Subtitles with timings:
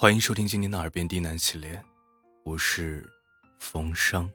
[0.00, 1.78] 欢迎收听今天的耳边低喃系列，
[2.42, 3.06] 我是
[3.58, 4.32] 冯生，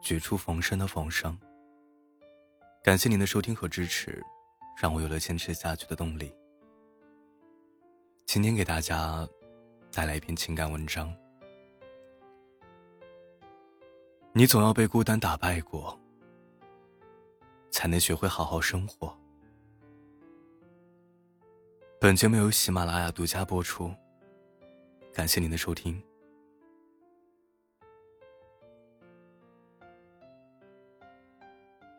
[0.00, 1.36] 绝处逢生的冯生。
[2.84, 4.24] 感谢您的收听和支持，
[4.80, 6.32] 让我有了坚持下去的动力。
[8.24, 9.28] 今天给大家
[9.90, 11.12] 带来一篇情感文章。
[14.32, 15.98] 你总要被孤单打败过，
[17.72, 19.12] 才能学会好好生活。
[22.00, 23.92] 本节目由喜马拉雅独家播出。
[25.12, 26.00] 感谢您的收听。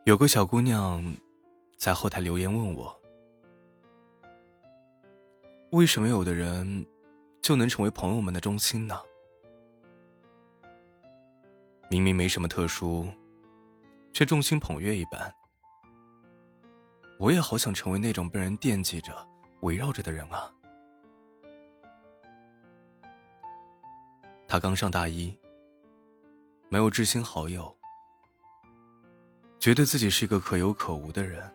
[0.04, 1.04] 有个小姑娘
[1.76, 3.00] 在后台留言问我
[5.70, 6.86] ：“为什么有的人
[7.42, 8.98] 就能成为朋友们的中心呢？
[11.90, 13.06] 明明没什么特殊，
[14.12, 15.32] 却众星捧月一般。
[17.18, 19.14] 我也好想成为那种被人惦记着、
[19.60, 20.52] 围绕着的人啊！”
[24.50, 25.32] 他刚上大一，
[26.68, 27.72] 没有知心好友，
[29.60, 31.48] 觉得自己是一个可有可无的人，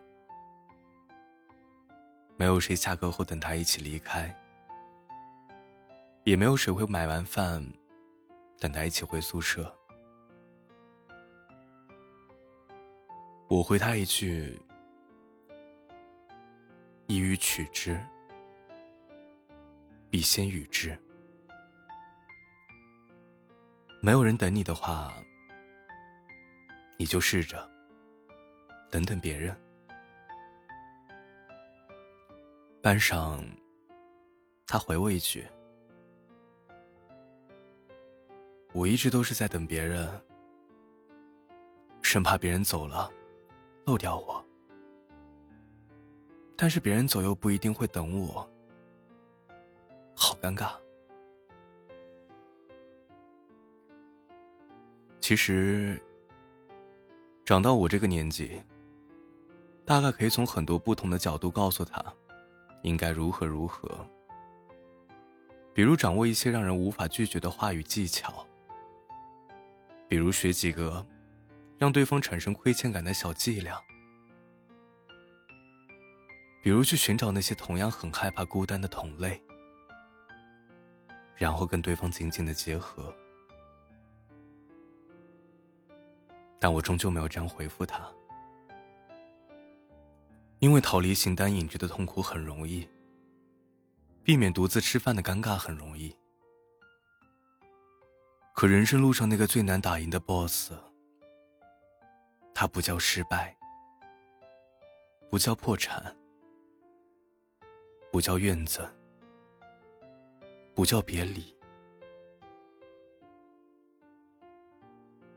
[2.38, 4.34] 没有谁下课后等他一起离开，
[6.24, 7.62] 也没有谁会买完饭
[8.58, 9.70] 等他一起回宿舍。
[13.46, 14.58] 我回他一句
[17.08, 18.02] ：“一予取之，
[20.08, 20.98] 必先予之。”
[24.00, 25.12] 没有人等你的话，
[26.96, 27.68] 你就试着
[28.90, 29.56] 等等别人。
[32.80, 33.44] 班上，
[34.64, 35.44] 他回我一句
[38.72, 40.08] ：“我一直都是在等别人，
[42.00, 43.10] 生怕别人走了，
[43.86, 44.44] 漏掉我。
[46.56, 48.48] 但是别人走又不一定会等我，
[50.14, 50.70] 好尴尬。”
[55.26, 56.00] 其实，
[57.44, 58.62] 长到我这个年纪，
[59.84, 62.00] 大概可以从很多不同的角度告诉他，
[62.84, 64.08] 应该如何如何。
[65.74, 68.46] 比如掌握一些让人无法拒绝的话语技巧，
[70.06, 71.04] 比如学几个
[71.76, 73.82] 让对方产生亏欠感的小伎俩，
[76.62, 79.42] 比如去寻找那些同样很害怕孤单的同类，
[81.34, 83.12] 然后跟对方紧紧的结合。
[86.58, 88.06] 但我终究没有这样回复他，
[90.58, 92.88] 因为逃离形单影只的痛苦很容易，
[94.22, 96.16] 避免独自吃饭的尴尬很容易，
[98.54, 100.72] 可人生路上那个最难打赢的 BOSS，
[102.54, 103.56] 他不叫失败，
[105.30, 106.16] 不叫破产，
[108.10, 108.88] 不叫怨子，
[110.74, 111.55] 不叫别离。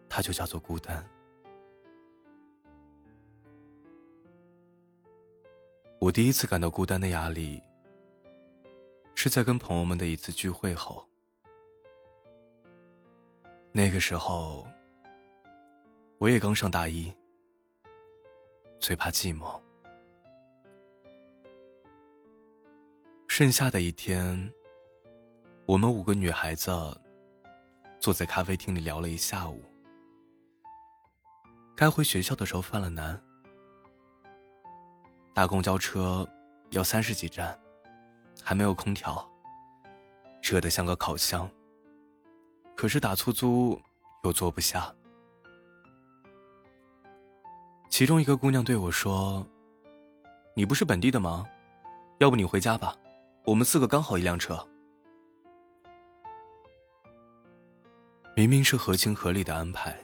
[0.09, 1.07] 它就叫做孤单。
[5.99, 7.61] 我第一次感到孤单的压力，
[9.13, 11.05] 是在跟朋友们的一次聚会后。
[13.71, 14.65] 那个时候，
[16.17, 17.13] 我也刚上大一，
[18.79, 19.61] 最怕寂寞。
[23.27, 24.51] 剩下的一天，
[25.65, 26.71] 我们五个女孩子
[27.99, 29.68] 坐在咖啡厅里聊了一下午。
[31.79, 33.17] 该回学校的时候犯了难，
[35.33, 36.27] 搭公交车
[36.71, 37.57] 要三十几站，
[38.43, 39.25] 还没有空调，
[40.43, 41.49] 热得像个烤箱。
[42.75, 43.79] 可是打出租
[44.25, 44.93] 又坐不下。
[47.89, 49.47] 其中一个姑娘对我说
[50.53, 51.47] ：“你不是本地的吗？
[52.17, 52.93] 要不你回家吧，
[53.45, 54.67] 我们四个刚好一辆车。”
[58.35, 59.97] 明明是合情合理的安排。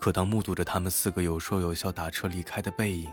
[0.00, 3.12] 可当目睹着他们四个有说有笑打车离开的背影，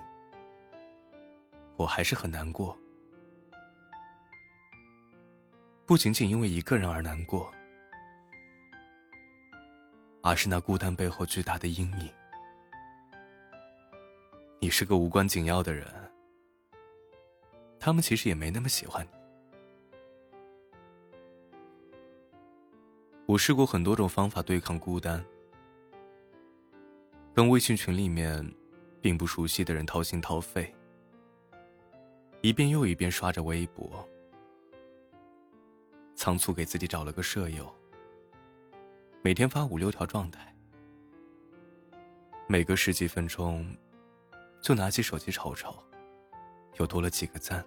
[1.75, 2.75] 我还是很难过。
[5.85, 7.51] 不仅仅因为一个人而难过，
[10.23, 12.09] 而是那孤单背后巨大的阴影。
[14.61, 15.85] 你是个无关紧要的人，
[17.77, 19.09] 他们其实也没那么喜欢你。
[23.25, 25.21] 我试过很多种方法对抗孤单。
[27.37, 28.43] 跟微信群里面
[28.99, 30.73] 并不熟悉的人掏心掏肺，
[32.41, 34.03] 一遍又一遍刷着微博，
[36.15, 37.71] 仓促给自己找了个舍友，
[39.21, 40.51] 每天发五六条状态，
[42.47, 43.71] 每隔十几分钟
[44.59, 45.75] 就拿起手机瞅瞅，
[46.79, 47.63] 又多了几个赞。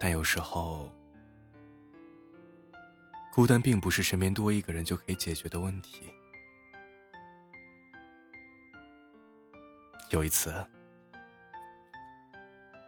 [0.00, 0.92] 但有时候，
[3.38, 6.12] 孤单并不是身边多一个人就可以解决的问题。
[10.10, 10.52] 有一次，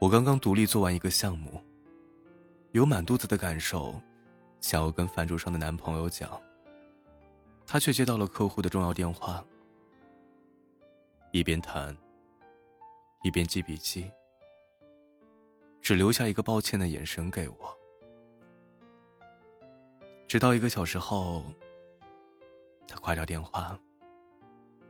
[0.00, 1.62] 我刚刚独立做完一个项目，
[2.72, 4.02] 有满肚子的感受，
[4.60, 6.28] 想要跟饭桌上的男朋友讲，
[7.64, 9.44] 他却接到了客户的重要电话，
[11.30, 11.96] 一边谈，
[13.22, 14.10] 一边记笔记，
[15.80, 17.79] 只留下一个抱歉的眼神给我。
[20.30, 21.42] 直到一个小时后，
[22.86, 23.76] 他挂掉电话，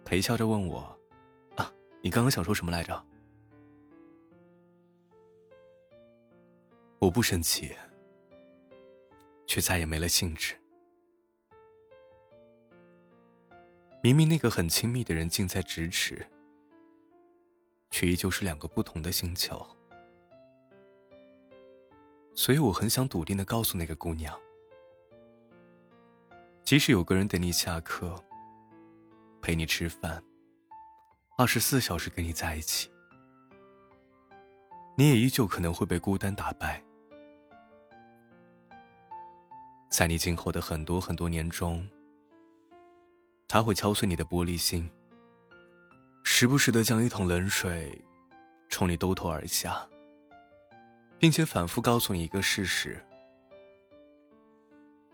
[0.05, 0.81] 陪笑着问我。
[1.57, 1.73] 啊
[2.03, 3.03] 你刚刚想说什么来着？
[6.99, 7.75] 我不生气，
[9.47, 10.55] 却再也没了兴致。
[14.03, 16.27] 明明那个很亲密的人近在咫尺，
[17.91, 19.67] 却依旧是两个不同的星球。
[22.35, 24.39] 所以我很想笃定的告诉那个姑娘，
[26.63, 28.23] 即使有个人等你下课，
[29.43, 30.23] 陪你吃饭。
[31.37, 32.91] 二十四小时跟你在一起，
[34.97, 36.83] 你也依旧可能会被孤单打败。
[39.89, 41.89] 在你今后的很多很多年中，
[43.49, 44.89] 他会敲碎你的玻璃心，
[46.23, 48.01] 时不时的将一桶冷水
[48.69, 49.89] 冲你兜头而下，
[51.19, 53.05] 并且反复告诉你一个事实：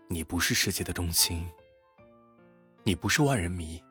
[0.09, 1.45] 你不是世界的中心，
[2.83, 3.83] 你不是万人迷。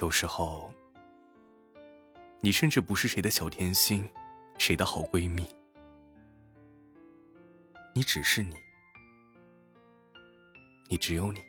[0.00, 0.72] 有时候，
[2.40, 4.08] 你甚至不是谁的小甜心，
[4.56, 5.46] 谁的好闺蜜，
[7.94, 8.56] 你只是你，
[10.88, 11.40] 你只有你。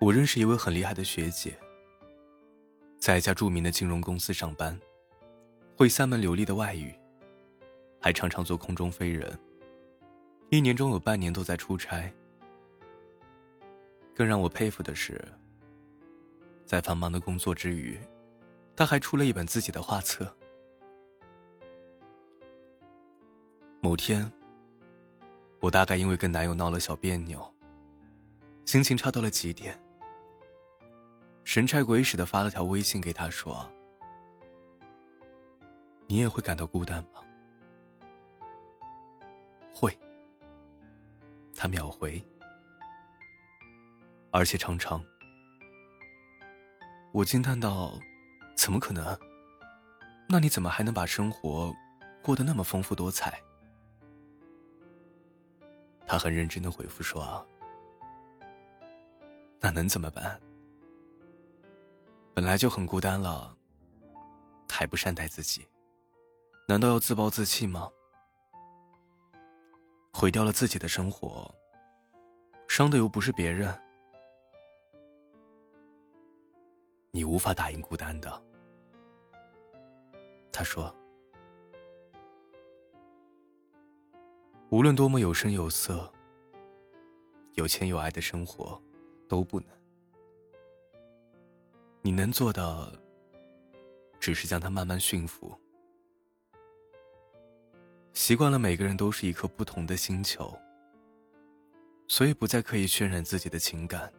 [0.00, 1.56] 我认识一位很厉害的学姐，
[2.98, 4.78] 在一家著名的金融公司上班，
[5.76, 6.92] 会三门流利的外语，
[8.00, 9.38] 还常常做空中飞人，
[10.48, 12.10] 一年中有半年都在出差。
[14.14, 15.22] 更让我佩服的是，
[16.64, 17.98] 在繁忙的工作之余，
[18.74, 20.34] 他还出了一本自己的画册。
[23.80, 24.30] 某天，
[25.60, 27.54] 我大概因为跟男友闹了小别扭，
[28.66, 29.78] 心情差到了极点，
[31.44, 33.70] 神差鬼使的发了条微信给他说
[36.06, 37.22] ：“你也会感到孤单吗？”
[41.60, 42.24] 他秒回。
[44.30, 45.04] 而且常常，
[47.12, 48.00] 我惊叹道
[48.56, 49.18] ：“怎么可能？
[50.26, 51.70] 那你怎么还能把生活
[52.22, 53.38] 过得那么丰富多彩？”
[56.08, 57.46] 他很认真的回复说
[59.60, 60.40] ：“那能怎么办？
[62.32, 63.54] 本来就很孤单了，
[64.70, 65.68] 还不善待自己，
[66.66, 67.90] 难道要自暴自弃吗？
[70.12, 71.52] 毁掉了自己的生活，
[72.68, 73.74] 伤的又不是别人。”
[77.12, 78.42] 你无法打赢孤单的，
[80.52, 80.94] 他说。
[84.70, 86.08] 无论多么有声有色、
[87.54, 88.80] 有钱有爱的生活，
[89.28, 89.68] 都不能。
[92.02, 92.92] 你能做的，
[94.20, 95.52] 只是将它慢慢驯服。
[98.12, 100.56] 习惯了每个人都是一颗不同的星球，
[102.08, 104.12] 所以不再刻意渲染自己的情感，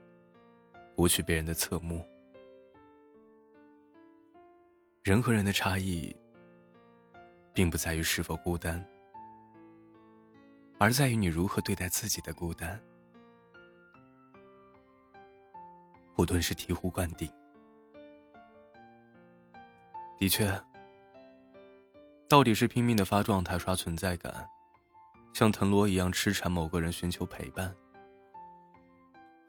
[0.95, 2.05] 不去别人的侧目。
[5.03, 6.15] 人和人的差异，
[7.53, 8.83] 并不在于是否孤单，
[10.77, 12.79] 而在于你如何对待自己的孤单。
[16.15, 17.31] 不顿时醍醐灌顶。
[20.19, 20.47] 的确，
[22.31, 24.49] 到底是拼命的发状态刷存在感，
[25.33, 27.75] 像藤萝一样痴缠某个人寻求陪伴，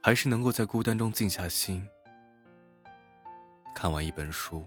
[0.02, 1.88] 还是能够在孤单中静下心，
[3.72, 4.66] 看完一本书。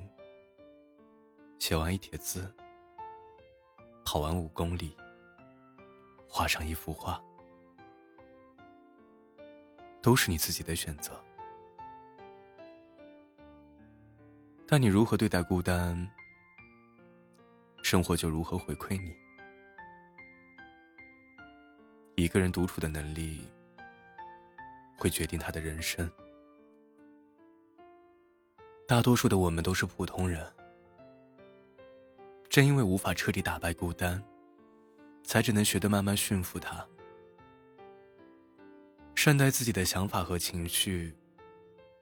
[1.60, 2.50] 写完一帖字，
[4.06, 4.96] 跑完五公里，
[6.26, 7.22] 画上一幅画，
[10.02, 11.12] 都是你自己的选择。
[14.66, 16.10] 但你如何对待孤单，
[17.86, 19.16] 生活就如何回馈你。
[22.16, 23.48] 一个人独处的能力，
[24.98, 26.10] 会决定他的人生。
[28.88, 30.52] 大多数的我们都是普通人。
[32.50, 34.20] 正因为无法彻底打败孤单，
[35.24, 36.84] 才只能学得慢慢驯服它，
[39.14, 41.16] 善待自己的想法和情绪，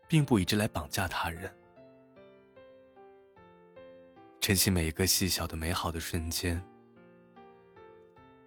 [0.07, 1.53] 并不以之来绑架他人。
[4.43, 6.61] 珍惜每一个细小的美好的瞬间，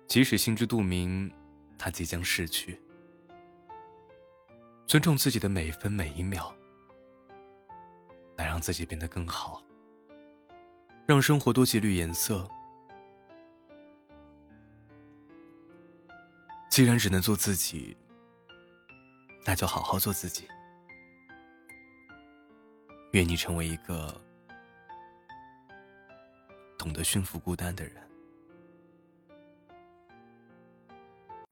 [0.06, 1.32] 即使心知肚明，
[1.78, 2.78] 它即将逝去。
[4.86, 6.54] 尊重自己的每一分每一秒，
[8.36, 9.62] 来让自己变得更好，
[11.06, 12.46] 让生活多几缕颜色。
[16.68, 17.96] 既然只能做自己，
[19.46, 20.46] 那就好好做自己。
[23.12, 24.14] 愿你成为一个
[26.78, 28.05] 懂得驯服孤单的人。